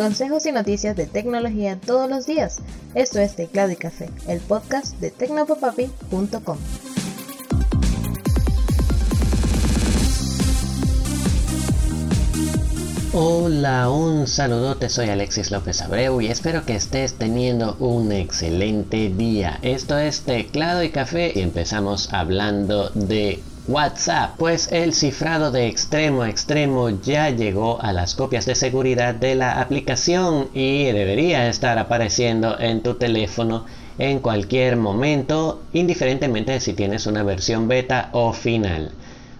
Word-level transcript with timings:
consejos 0.00 0.46
y 0.46 0.52
noticias 0.52 0.96
de 0.96 1.04
tecnología 1.04 1.78
todos 1.78 2.08
los 2.08 2.24
días. 2.24 2.60
Esto 2.94 3.18
es 3.18 3.36
Teclado 3.36 3.70
y 3.70 3.76
Café, 3.76 4.08
el 4.28 4.40
podcast 4.40 4.98
de 4.98 5.10
tecnopopapi.com. 5.10 6.56
Hola, 13.12 13.90
un 13.90 14.26
saludote, 14.26 14.88
soy 14.88 15.10
Alexis 15.10 15.50
López 15.50 15.82
Abreu 15.82 16.22
y 16.22 16.28
espero 16.28 16.64
que 16.64 16.76
estés 16.76 17.18
teniendo 17.18 17.76
un 17.78 18.10
excelente 18.10 19.10
día. 19.10 19.58
Esto 19.60 19.98
es 19.98 20.22
Teclado 20.22 20.82
y 20.82 20.88
Café 20.88 21.32
y 21.34 21.40
empezamos 21.40 22.10
hablando 22.14 22.88
de 22.94 23.42
WhatsApp, 23.70 24.34
pues 24.36 24.72
el 24.72 24.92
cifrado 24.94 25.52
de 25.52 25.68
extremo 25.68 26.22
a 26.22 26.28
extremo 26.28 26.90
ya 26.90 27.30
llegó 27.30 27.80
a 27.80 27.92
las 27.92 28.16
copias 28.16 28.44
de 28.44 28.56
seguridad 28.56 29.14
de 29.14 29.36
la 29.36 29.60
aplicación 29.60 30.48
y 30.52 30.86
debería 30.86 31.48
estar 31.48 31.78
apareciendo 31.78 32.58
en 32.58 32.82
tu 32.82 32.94
teléfono 32.94 33.66
en 33.96 34.18
cualquier 34.18 34.76
momento, 34.76 35.62
indiferentemente 35.72 36.50
de 36.50 36.58
si 36.58 36.72
tienes 36.72 37.06
una 37.06 37.22
versión 37.22 37.68
beta 37.68 38.08
o 38.10 38.32
final. 38.32 38.90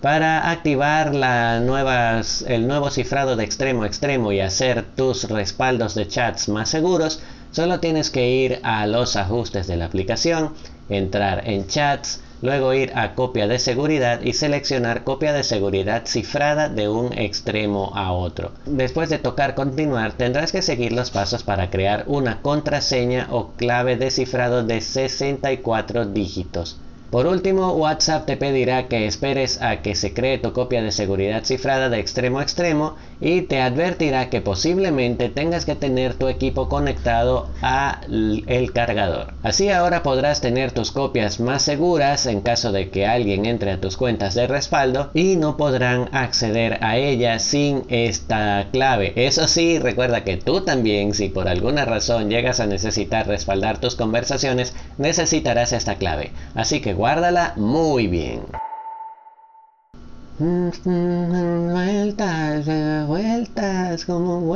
Para 0.00 0.50
activar 0.50 1.12
el 1.14 2.66
nuevo 2.66 2.90
cifrado 2.90 3.36
de 3.36 3.44
extremo 3.44 3.82
a 3.82 3.86
extremo 3.86 4.32
y 4.32 4.40
hacer 4.40 4.86
tus 4.96 5.28
respaldos 5.28 5.94
de 5.94 6.08
chats 6.08 6.48
más 6.48 6.70
seguros, 6.70 7.20
solo 7.50 7.78
tienes 7.78 8.08
que 8.08 8.26
ir 8.26 8.60
a 8.62 8.86
los 8.86 9.16
ajustes 9.16 9.66
de 9.66 9.76
la 9.76 9.84
aplicación, 9.84 10.54
entrar 10.88 11.46
en 11.46 11.66
chats, 11.66 12.20
luego 12.42 12.74
ir 12.74 12.92
a 12.94 13.14
copia 13.14 13.46
de 13.46 13.58
seguridad 13.58 14.20
y 14.22 14.32
seleccionar 14.32 15.04
copia 15.04 15.32
de 15.32 15.44
seguridad 15.44 16.06
cifrada 16.06 16.68
de 16.68 16.88
un 16.88 17.12
extremo 17.12 17.92
a 17.94 18.12
otro. 18.12 18.52
Después 18.66 19.08
de 19.10 19.18
tocar 19.18 19.54
continuar 19.54 20.12
tendrás 20.12 20.52
que 20.52 20.62
seguir 20.62 20.92
los 20.92 21.10
pasos 21.10 21.42
para 21.42 21.70
crear 21.70 22.04
una 22.06 22.42
contraseña 22.42 23.28
o 23.30 23.52
clave 23.56 23.96
de 23.96 24.10
cifrado 24.10 24.62
de 24.62 24.80
64 24.80 26.06
dígitos. 26.06 26.78
Por 27.14 27.28
último, 27.28 27.74
WhatsApp 27.74 28.26
te 28.26 28.36
pedirá 28.36 28.88
que 28.88 29.06
esperes 29.06 29.62
a 29.62 29.82
que 29.82 29.94
se 29.94 30.12
cree 30.12 30.38
tu 30.38 30.52
copia 30.52 30.82
de 30.82 30.90
seguridad 30.90 31.44
cifrada 31.44 31.88
de 31.88 32.00
extremo 32.00 32.40
a 32.40 32.42
extremo 32.42 32.96
y 33.20 33.42
te 33.42 33.60
advertirá 33.60 34.30
que 34.30 34.40
posiblemente 34.40 35.28
tengas 35.28 35.64
que 35.64 35.76
tener 35.76 36.14
tu 36.14 36.26
equipo 36.26 36.68
conectado 36.68 37.48
al 37.60 38.72
cargador. 38.74 39.34
Así 39.44 39.68
ahora 39.68 40.02
podrás 40.02 40.40
tener 40.40 40.72
tus 40.72 40.90
copias 40.90 41.38
más 41.38 41.62
seguras 41.62 42.26
en 42.26 42.40
caso 42.40 42.72
de 42.72 42.90
que 42.90 43.06
alguien 43.06 43.46
entre 43.46 43.70
a 43.70 43.80
tus 43.80 43.96
cuentas 43.96 44.34
de 44.34 44.48
respaldo 44.48 45.10
y 45.14 45.36
no 45.36 45.56
podrán 45.56 46.08
acceder 46.10 46.82
a 46.82 46.96
ellas 46.96 47.44
sin 47.44 47.84
esta 47.90 48.66
clave. 48.72 49.12
Eso 49.14 49.46
sí, 49.46 49.78
recuerda 49.78 50.24
que 50.24 50.36
tú 50.36 50.62
también, 50.62 51.14
si 51.14 51.28
por 51.28 51.46
alguna 51.46 51.84
razón 51.84 52.28
llegas 52.28 52.58
a 52.58 52.66
necesitar 52.66 53.28
respaldar 53.28 53.78
tus 53.78 53.94
conversaciones, 53.94 54.74
necesitarás 54.98 55.72
esta 55.72 55.94
clave. 55.94 56.32
Así 56.56 56.80
que 56.80 57.03
guárdala 57.04 57.52
muy 57.56 58.06
bien. 58.06 58.40
Vueltas 63.06 64.06
como 64.06 64.38
un. 64.38 64.46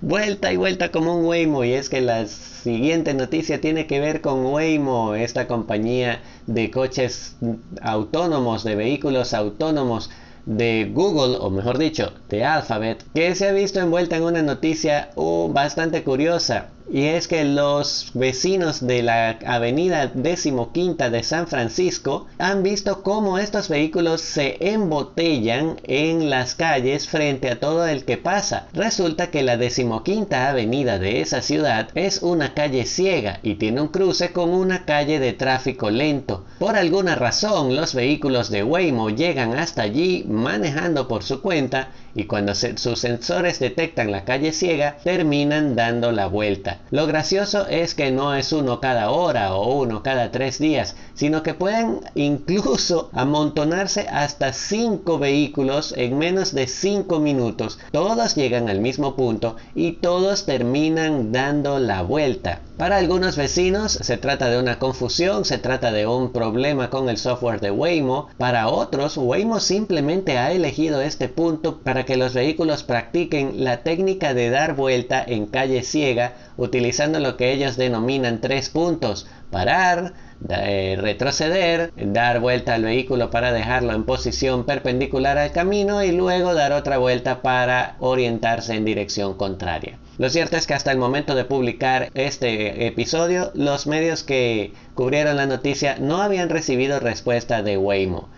Vuelta 0.00 0.52
y 0.52 0.56
vuelta 0.56 0.90
como 0.90 1.16
un 1.16 1.26
Waymo. 1.26 1.62
Y 1.62 1.74
es 1.74 1.88
que 1.88 2.00
la 2.00 2.26
siguiente 2.26 3.14
noticia 3.14 3.60
tiene 3.60 3.86
que 3.86 4.00
ver 4.00 4.20
con 4.20 4.44
Waymo, 4.46 5.14
esta 5.14 5.46
compañía 5.46 6.20
de 6.48 6.72
coches 6.72 7.36
autónomos, 7.82 8.64
de 8.64 8.74
vehículos 8.74 9.32
autónomos 9.32 10.10
de 10.44 10.90
Google, 10.92 11.36
o 11.38 11.50
mejor 11.50 11.78
dicho, 11.78 12.14
de 12.28 12.44
Alphabet, 12.44 13.04
que 13.14 13.36
se 13.36 13.48
ha 13.48 13.52
visto 13.52 13.78
envuelta 13.78 14.16
en 14.16 14.24
una 14.24 14.42
noticia 14.42 15.10
uh, 15.14 15.52
bastante 15.52 16.02
curiosa. 16.02 16.70
Y 16.92 17.04
es 17.04 17.28
que 17.28 17.44
los 17.44 18.10
vecinos 18.14 18.84
de 18.84 19.04
la 19.04 19.38
avenida 19.46 20.10
15 20.12 21.10
de 21.10 21.22
San 21.22 21.46
Francisco 21.46 22.26
han 22.36 22.64
visto 22.64 23.04
cómo 23.04 23.38
estos 23.38 23.68
vehículos 23.68 24.20
se 24.20 24.56
embotellan 24.58 25.76
en 25.84 26.30
las 26.30 26.56
calles 26.56 27.06
frente 27.06 27.48
a 27.48 27.60
todo 27.60 27.86
el 27.86 28.04
que 28.04 28.16
pasa. 28.16 28.66
Resulta 28.72 29.30
que 29.30 29.44
la 29.44 29.56
15 29.56 30.34
avenida 30.34 30.98
de 30.98 31.20
esa 31.20 31.42
ciudad 31.42 31.90
es 31.94 32.22
una 32.22 32.54
calle 32.54 32.84
ciega 32.86 33.38
y 33.44 33.54
tiene 33.54 33.82
un 33.82 33.88
cruce 33.88 34.32
con 34.32 34.50
una 34.50 34.84
calle 34.84 35.20
de 35.20 35.32
tráfico 35.32 35.90
lento. 35.90 36.44
Por 36.58 36.74
alguna 36.74 37.14
razón 37.14 37.76
los 37.76 37.94
vehículos 37.94 38.50
de 38.50 38.64
Waymo 38.64 39.10
llegan 39.10 39.56
hasta 39.56 39.82
allí 39.82 40.24
manejando 40.28 41.06
por 41.06 41.22
su 41.22 41.40
cuenta 41.40 41.90
y 42.16 42.24
cuando 42.24 42.54
sus 42.56 42.98
sensores 42.98 43.60
detectan 43.60 44.10
la 44.10 44.24
calle 44.24 44.52
ciega 44.52 44.96
terminan 45.04 45.76
dando 45.76 46.10
la 46.10 46.26
vuelta. 46.26 46.79
Lo 46.90 47.06
gracioso 47.06 47.66
es 47.68 47.94
que 47.94 48.10
no 48.10 48.34
es 48.34 48.52
uno 48.52 48.80
cada 48.80 49.10
hora 49.10 49.54
o 49.54 49.80
uno 49.80 50.02
cada 50.02 50.30
tres 50.30 50.58
días, 50.58 50.96
sino 51.14 51.42
que 51.42 51.54
pueden 51.54 52.00
incluso 52.14 53.10
amontonarse 53.12 54.06
hasta 54.10 54.52
cinco 54.52 55.18
vehículos 55.18 55.94
en 55.96 56.18
menos 56.18 56.52
de 56.52 56.66
cinco 56.66 57.20
minutos. 57.20 57.78
Todos 57.92 58.34
llegan 58.34 58.68
al 58.68 58.80
mismo 58.80 59.14
punto 59.14 59.56
y 59.74 59.92
todos 59.92 60.46
terminan 60.46 61.32
dando 61.32 61.78
la 61.78 62.02
vuelta. 62.02 62.60
Para 62.76 62.96
algunos 62.96 63.36
vecinos 63.36 63.92
se 63.92 64.16
trata 64.16 64.48
de 64.48 64.58
una 64.58 64.78
confusión, 64.78 65.44
se 65.44 65.58
trata 65.58 65.92
de 65.92 66.06
un 66.06 66.32
problema 66.32 66.88
con 66.88 67.10
el 67.10 67.18
software 67.18 67.60
de 67.60 67.70
Waymo. 67.70 68.28
Para 68.38 68.68
otros, 68.68 69.18
Waymo 69.18 69.60
simplemente 69.60 70.38
ha 70.38 70.50
elegido 70.50 71.02
este 71.02 71.28
punto 71.28 71.80
para 71.80 72.06
que 72.06 72.16
los 72.16 72.32
vehículos 72.32 72.82
practiquen 72.82 73.62
la 73.64 73.82
técnica 73.82 74.32
de 74.32 74.48
dar 74.48 74.74
vuelta 74.74 75.22
en 75.22 75.44
calle 75.44 75.82
ciega 75.82 76.32
utilizando 76.70 77.18
lo 77.18 77.36
que 77.36 77.52
ellos 77.52 77.76
denominan 77.76 78.40
tres 78.40 78.68
puntos. 78.68 79.26
Parar, 79.50 80.12
eh, 80.48 80.96
retroceder, 81.00 81.92
dar 81.96 82.38
vuelta 82.38 82.74
al 82.74 82.84
vehículo 82.84 83.28
para 83.30 83.52
dejarlo 83.52 83.92
en 83.92 84.04
posición 84.04 84.64
perpendicular 84.64 85.36
al 85.36 85.50
camino 85.50 86.04
y 86.04 86.12
luego 86.12 86.54
dar 86.54 86.72
otra 86.72 86.98
vuelta 86.98 87.42
para 87.42 87.96
orientarse 87.98 88.74
en 88.74 88.84
dirección 88.84 89.36
contraria. 89.36 89.98
Lo 90.18 90.30
cierto 90.30 90.56
es 90.56 90.68
que 90.68 90.74
hasta 90.74 90.92
el 90.92 90.98
momento 90.98 91.34
de 91.34 91.44
publicar 91.44 92.10
este 92.14 92.86
episodio, 92.86 93.50
los 93.54 93.88
medios 93.88 94.22
que 94.22 94.72
cubrieron 94.94 95.36
la 95.36 95.46
noticia 95.46 95.96
no 95.98 96.22
habían 96.22 96.50
recibido 96.50 97.00
respuesta 97.00 97.64
de 97.64 97.78
Waymo. 97.78 98.28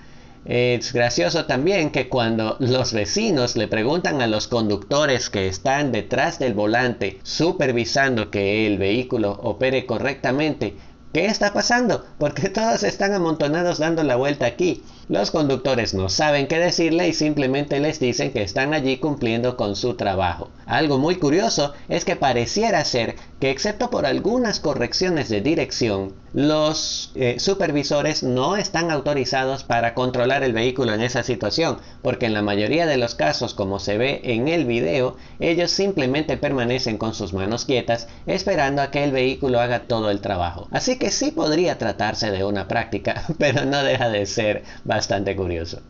Es 0.44 0.92
gracioso 0.92 1.44
también 1.44 1.90
que 1.90 2.08
cuando 2.08 2.56
los 2.58 2.92
vecinos 2.92 3.56
le 3.56 3.68
preguntan 3.68 4.20
a 4.20 4.26
los 4.26 4.48
conductores 4.48 5.30
que 5.30 5.46
están 5.46 5.92
detrás 5.92 6.40
del 6.40 6.54
volante 6.54 7.20
supervisando 7.22 8.30
que 8.30 8.66
el 8.66 8.78
vehículo 8.78 9.38
opere 9.42 9.86
correctamente, 9.86 10.74
¿Qué 11.12 11.26
está 11.26 11.52
pasando? 11.52 12.06
Porque 12.16 12.48
todos 12.48 12.82
están 12.84 13.12
amontonados 13.12 13.76
dando 13.76 14.02
la 14.02 14.16
vuelta 14.16 14.46
aquí. 14.46 14.82
Los 15.08 15.32
conductores 15.32 15.94
no 15.94 16.08
saben 16.08 16.46
qué 16.46 16.58
decirle 16.58 17.08
y 17.08 17.12
simplemente 17.12 17.80
les 17.80 17.98
dicen 17.98 18.32
que 18.32 18.42
están 18.42 18.72
allí 18.72 18.98
cumpliendo 18.98 19.56
con 19.56 19.74
su 19.74 19.94
trabajo. 19.94 20.50
Algo 20.64 20.98
muy 20.98 21.16
curioso 21.16 21.72
es 21.88 22.04
que 22.04 22.14
pareciera 22.14 22.84
ser 22.84 23.16
que 23.40 23.50
excepto 23.50 23.90
por 23.90 24.06
algunas 24.06 24.60
correcciones 24.60 25.28
de 25.28 25.40
dirección, 25.40 26.14
los 26.32 27.10
eh, 27.14 27.40
supervisores 27.40 28.22
no 28.22 28.56
están 28.56 28.90
autorizados 28.90 29.64
para 29.64 29.94
controlar 29.94 30.42
el 30.42 30.54
vehículo 30.54 30.94
en 30.94 31.02
esa 31.02 31.22
situación, 31.22 31.78
porque 32.00 32.26
en 32.26 32.32
la 32.32 32.40
mayoría 32.40 32.86
de 32.86 32.96
los 32.96 33.14
casos, 33.14 33.52
como 33.52 33.80
se 33.80 33.98
ve 33.98 34.20
en 34.24 34.48
el 34.48 34.64
video, 34.64 35.16
ellos 35.40 35.72
simplemente 35.72 36.38
permanecen 36.38 36.96
con 36.96 37.12
sus 37.12 37.34
manos 37.34 37.66
quietas 37.66 38.08
esperando 38.26 38.80
a 38.80 38.90
que 38.90 39.04
el 39.04 39.12
vehículo 39.12 39.60
haga 39.60 39.80
todo 39.80 40.10
el 40.10 40.20
trabajo. 40.20 40.68
Así 40.70 40.96
que 40.98 41.10
sí 41.10 41.32
podría 41.32 41.76
tratarse 41.76 42.30
de 42.30 42.44
una 42.44 42.66
práctica, 42.68 43.24
pero 43.38 43.66
no 43.66 43.82
deja 43.82 44.08
de 44.08 44.24
ser 44.24 44.62
bastante 44.94 45.34
curioso. 45.34 45.80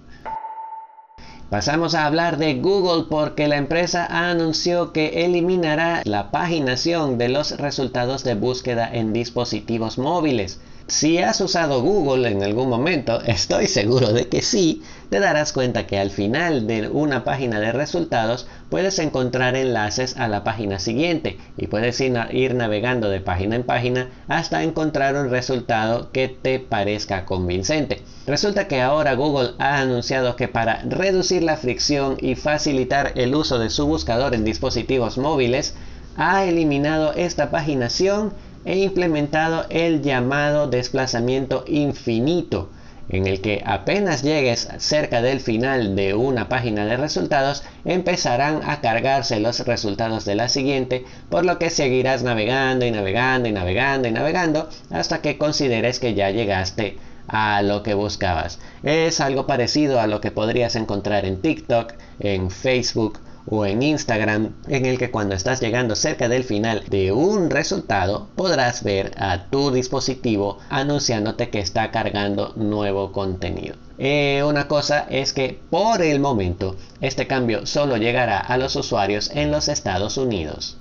Pasamos 1.50 1.94
a 1.94 2.06
hablar 2.06 2.38
de 2.38 2.54
Google 2.54 3.08
porque 3.10 3.46
la 3.46 3.56
empresa 3.56 4.06
anunció 4.06 4.92
que 4.92 5.24
eliminará 5.26 6.00
la 6.04 6.30
paginación 6.30 7.18
de 7.18 7.28
los 7.28 7.58
resultados 7.58 8.24
de 8.24 8.34
búsqueda 8.34 8.88
en 8.90 9.12
dispositivos 9.12 9.98
móviles. 9.98 10.60
Si 10.88 11.18
has 11.18 11.40
usado 11.40 11.80
Google 11.80 12.28
en 12.28 12.42
algún 12.42 12.68
momento, 12.68 13.20
estoy 13.26 13.66
seguro 13.66 14.12
de 14.12 14.28
que 14.28 14.42
sí, 14.42 14.82
te 15.10 15.20
darás 15.20 15.52
cuenta 15.52 15.86
que 15.86 15.98
al 15.98 16.10
final 16.10 16.66
de 16.66 16.88
una 16.88 17.22
página 17.22 17.60
de 17.60 17.70
resultados 17.70 18.46
puedes 18.68 18.98
encontrar 18.98 19.54
enlaces 19.54 20.16
a 20.16 20.26
la 20.26 20.42
página 20.42 20.78
siguiente 20.78 21.38
y 21.56 21.66
puedes 21.66 22.00
ir, 22.00 22.54
navegando 22.54 23.10
de 23.10 23.20
página 23.20 23.56
en 23.56 23.62
página 23.62 24.08
hasta 24.26 24.62
encontrar 24.62 25.14
un 25.14 25.30
resultado 25.30 26.10
que 26.10 26.28
te 26.28 26.58
parezca 26.58 27.26
convincente. 27.26 28.02
Resulta 28.26 28.68
que 28.68 28.80
ahora 28.80 29.14
Google 29.14 29.52
ha 29.58 29.80
anunciado 29.80 30.34
que 30.36 30.48
para 30.48 30.82
reducir 30.82 31.42
la 31.42 31.56
fricción 31.56 32.16
y 32.20 32.34
facilitar 32.34 33.12
el 33.16 33.34
uso 33.34 33.58
de 33.58 33.70
su 33.70 33.86
buscador 33.86 34.34
en 34.34 34.44
dispositivos 34.44 35.18
móviles, 35.18 35.74
ha 36.16 36.44
eliminado 36.44 37.12
esta 37.14 37.50
paginación 37.50 38.32
e 38.64 38.78
implementado 38.78 39.66
el 39.70 40.02
llamado 40.02 40.66
desplazamiento 40.66 41.64
infinito. 41.66 42.70
en 43.08 43.26
el 43.26 43.40
que 43.40 43.62
apenas 43.66 44.22
llegues 44.22 44.68
cerca 44.78 45.20
del 45.20 45.40
final 45.40 45.96
de 45.96 46.14
una 46.14 46.48
página 46.48 46.86
de 46.86 46.96
resultados, 46.96 47.62
empezarán 47.84 48.60
a 48.64 48.80
cargarse 48.80 49.40
los 49.40 49.60
resultados 49.66 50.24
de 50.24 50.36
la 50.36 50.48
siguiente, 50.48 51.04
por 51.28 51.44
lo 51.44 51.58
que 51.58 51.68
seguirás 51.68 52.22
navegando 52.22 52.86
y 52.86 52.90
navegando 52.90 53.48
y 53.48 53.52
navegando 53.52 54.08
y 54.08 54.12
navegando 54.12 54.68
hasta 54.90 55.20
que 55.20 55.36
consideres 55.36 55.98
que 55.98 56.14
ya 56.14 56.30
llegaste 56.30 56.96
a 57.28 57.62
lo 57.62 57.82
que 57.82 57.94
buscabas. 57.94 58.58
Es 58.82 59.20
algo 59.20 59.46
parecido 59.46 60.00
a 60.00 60.06
lo 60.06 60.20
que 60.20 60.30
podrías 60.30 60.76
encontrar 60.76 61.24
en 61.24 61.40
TikTok, 61.40 61.94
en 62.20 62.50
Facebook 62.50 63.18
o 63.46 63.66
en 63.66 63.82
Instagram, 63.82 64.54
en 64.68 64.86
el 64.86 64.98
que 64.98 65.10
cuando 65.10 65.34
estás 65.34 65.60
llegando 65.60 65.94
cerca 65.94 66.28
del 66.28 66.44
final 66.44 66.84
de 66.88 67.12
un 67.12 67.50
resultado, 67.50 68.28
podrás 68.36 68.82
ver 68.82 69.12
a 69.16 69.50
tu 69.50 69.70
dispositivo 69.70 70.58
anunciándote 70.70 71.50
que 71.50 71.60
está 71.60 71.90
cargando 71.90 72.52
nuevo 72.56 73.12
contenido. 73.12 73.76
Eh, 73.98 74.42
una 74.44 74.68
cosa 74.68 75.06
es 75.10 75.32
que 75.32 75.60
por 75.70 76.02
el 76.02 76.18
momento 76.18 76.76
este 77.00 77.26
cambio 77.26 77.66
solo 77.66 77.96
llegará 77.96 78.38
a 78.38 78.56
los 78.56 78.74
usuarios 78.76 79.30
en 79.34 79.50
los 79.50 79.68
Estados 79.68 80.16
Unidos. 80.16 80.78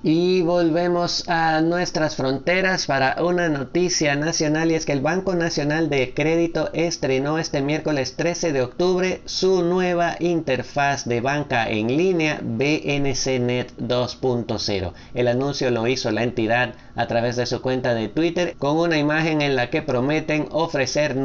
Y 0.00 0.42
volvemos 0.42 1.28
a 1.28 1.60
nuestras 1.60 2.14
fronteras 2.14 2.86
para 2.86 3.16
una 3.20 3.48
noticia 3.48 4.14
nacional 4.14 4.70
y 4.70 4.74
es 4.74 4.86
que 4.86 4.92
el 4.92 5.00
Banco 5.00 5.34
Nacional 5.34 5.90
de 5.90 6.14
Crédito 6.14 6.70
estrenó 6.72 7.36
este 7.36 7.62
miércoles 7.62 8.14
13 8.14 8.52
de 8.52 8.62
octubre 8.62 9.22
su 9.24 9.64
nueva 9.64 10.14
interfaz 10.20 11.04
de 11.04 11.20
banca 11.20 11.68
en 11.68 11.88
línea 11.96 12.38
BNCNet 12.40 13.76
2.0. 13.76 14.92
El 15.14 15.26
anuncio 15.26 15.72
lo 15.72 15.88
hizo 15.88 16.12
la 16.12 16.22
entidad 16.22 16.74
a 16.94 17.08
través 17.08 17.34
de 17.34 17.46
su 17.46 17.60
cuenta 17.60 17.92
de 17.92 18.06
Twitter 18.06 18.54
con 18.56 18.76
una 18.76 18.98
imagen 18.98 19.42
en 19.42 19.56
la 19.56 19.68
que 19.68 19.82
prometen 19.82 20.46
ofrecer 20.52 21.16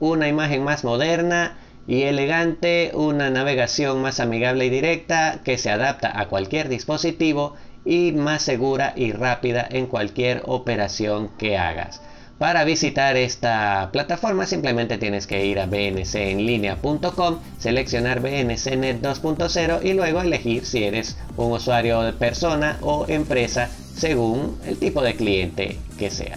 una 0.00 0.26
imagen 0.26 0.64
más 0.64 0.84
moderna 0.84 1.58
y 1.86 2.04
elegante, 2.04 2.92
una 2.94 3.28
navegación 3.28 4.00
más 4.00 4.20
amigable 4.20 4.64
y 4.64 4.70
directa 4.70 5.40
que 5.44 5.58
se 5.58 5.70
adapta 5.70 6.18
a 6.18 6.28
cualquier 6.28 6.70
dispositivo 6.70 7.54
y 7.84 8.12
más 8.12 8.42
segura 8.42 8.92
y 8.96 9.12
rápida 9.12 9.66
en 9.70 9.86
cualquier 9.86 10.42
operación 10.46 11.30
que 11.38 11.58
hagas. 11.58 12.00
Para 12.38 12.64
visitar 12.64 13.16
esta 13.16 13.90
plataforma 13.92 14.46
simplemente 14.46 14.98
tienes 14.98 15.26
que 15.26 15.46
ir 15.46 15.60
a 15.60 15.66
bncenlinea.com, 15.66 17.38
seleccionar 17.58 18.20
BNCNet 18.20 19.00
2.0 19.00 19.84
y 19.84 19.92
luego 19.92 20.20
elegir 20.20 20.66
si 20.66 20.82
eres 20.82 21.16
un 21.36 21.52
usuario 21.52 22.02
de 22.02 22.12
persona 22.12 22.78
o 22.80 23.06
empresa 23.08 23.70
según 23.96 24.58
el 24.66 24.78
tipo 24.78 25.00
de 25.02 25.14
cliente 25.14 25.78
que 25.96 26.10
sea. 26.10 26.36